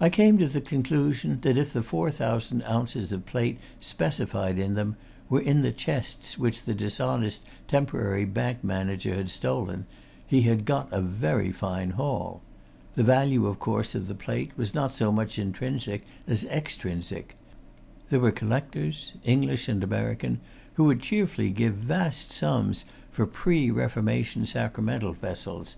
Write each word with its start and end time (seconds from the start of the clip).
I 0.00 0.10
came 0.10 0.38
to 0.38 0.46
the 0.46 0.60
conclusion 0.60 1.40
that 1.40 1.58
if 1.58 1.72
the 1.72 1.82
four 1.82 2.12
thousand 2.12 2.62
ounces 2.66 3.10
of 3.10 3.26
plate 3.26 3.58
specified 3.80 4.60
in 4.60 4.74
them 4.74 4.94
were 5.28 5.40
in 5.40 5.62
the 5.62 5.72
chests 5.72 6.38
which 6.38 6.62
the 6.62 6.72
dishonest 6.72 7.44
temporary 7.66 8.26
bank 8.26 8.62
manager 8.62 9.16
had 9.16 9.28
stolen, 9.28 9.86
he 10.24 10.42
had 10.42 10.66
got 10.66 10.88
a 10.92 11.00
very 11.00 11.50
fine 11.50 11.90
haul: 11.98 12.42
the 12.94 13.02
value, 13.02 13.46
of 13.48 13.58
course, 13.58 13.96
of 13.96 14.06
the 14.06 14.14
plate, 14.14 14.52
was 14.56 14.72
not 14.72 14.94
so 14.94 15.10
much 15.10 15.36
intrinsic 15.36 16.04
as 16.28 16.44
extrinsic: 16.44 17.36
there 18.08 18.20
were 18.20 18.30
collectors, 18.30 19.14
English 19.24 19.68
and 19.68 19.82
American, 19.82 20.38
who 20.74 20.84
would 20.84 21.02
cheerfully 21.02 21.50
give 21.50 21.74
vast 21.74 22.30
sums 22.30 22.84
for 23.10 23.26
pre 23.26 23.72
Reformation 23.72 24.46
sacramental 24.46 25.12
vessels. 25.12 25.74